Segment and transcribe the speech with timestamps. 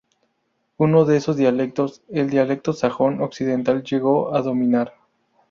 [0.79, 4.95] Uno de esos dialectos, el dialecto sajón occidental, llegó a dominar.